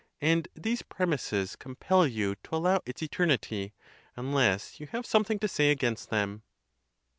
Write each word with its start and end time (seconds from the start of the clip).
And 0.19 0.47
these 0.55 0.81
premises 0.81 1.55
compel 1.55 2.07
you 2.07 2.33
to 2.33 2.55
allow 2.55 2.81
its 2.87 3.03
eternity, 3.03 3.75
unless 4.15 4.79
you 4.79 4.87
have 4.87 5.05
some 5.05 5.23
thing 5.23 5.37
to 5.37 5.47
say 5.47 5.69
against 5.69 6.09
them. 6.09 6.41